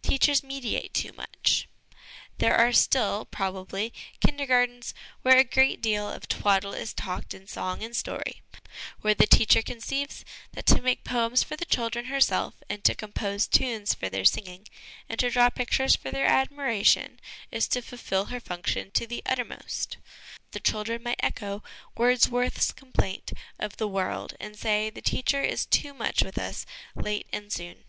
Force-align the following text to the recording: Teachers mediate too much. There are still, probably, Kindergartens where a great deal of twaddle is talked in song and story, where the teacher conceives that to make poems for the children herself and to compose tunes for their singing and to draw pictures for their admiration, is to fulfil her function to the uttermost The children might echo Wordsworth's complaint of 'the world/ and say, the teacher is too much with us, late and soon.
Teachers 0.00 0.44
mediate 0.44 0.94
too 0.94 1.12
much. 1.12 1.66
There 2.38 2.54
are 2.56 2.72
still, 2.72 3.24
probably, 3.24 3.92
Kindergartens 4.20 4.94
where 5.22 5.38
a 5.38 5.42
great 5.42 5.80
deal 5.80 6.08
of 6.08 6.28
twaddle 6.28 6.72
is 6.72 6.94
talked 6.94 7.34
in 7.34 7.48
song 7.48 7.82
and 7.82 7.96
story, 7.96 8.42
where 9.00 9.12
the 9.12 9.26
teacher 9.26 9.62
conceives 9.62 10.24
that 10.52 10.66
to 10.66 10.80
make 10.80 11.02
poems 11.02 11.42
for 11.42 11.56
the 11.56 11.64
children 11.64 12.04
herself 12.04 12.54
and 12.70 12.84
to 12.84 12.94
compose 12.94 13.48
tunes 13.48 13.92
for 13.92 14.08
their 14.08 14.24
singing 14.24 14.68
and 15.08 15.18
to 15.18 15.30
draw 15.30 15.50
pictures 15.50 15.96
for 15.96 16.12
their 16.12 16.26
admiration, 16.26 17.18
is 17.50 17.66
to 17.66 17.82
fulfil 17.82 18.26
her 18.26 18.38
function 18.38 18.92
to 18.92 19.04
the 19.04 19.20
uttermost 19.26 19.96
The 20.52 20.60
children 20.60 21.02
might 21.02 21.18
echo 21.18 21.64
Wordsworth's 21.96 22.70
complaint 22.70 23.32
of 23.58 23.78
'the 23.78 23.88
world/ 23.88 24.34
and 24.38 24.56
say, 24.56 24.90
the 24.90 25.02
teacher 25.02 25.42
is 25.42 25.66
too 25.66 25.92
much 25.92 26.22
with 26.22 26.38
us, 26.38 26.66
late 26.94 27.26
and 27.32 27.52
soon. 27.52 27.82